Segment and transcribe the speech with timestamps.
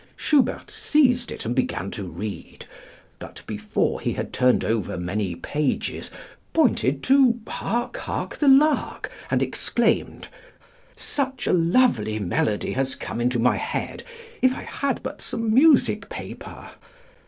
[0.15, 2.65] Schubert seized it and began to read;
[3.19, 6.09] but, before he had turned over many pages,
[6.53, 10.27] pointed to 'Hark, hark, the lark,' and exclaimed,
[10.95, 14.03] 'Such a lovely melody has come into my head,
[14.41, 16.71] if I had but some music paper.'